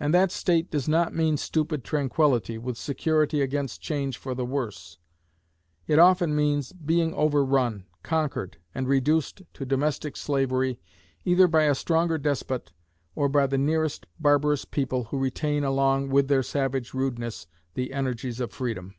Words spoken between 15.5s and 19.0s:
along with their savage rudeness the energies of freedom.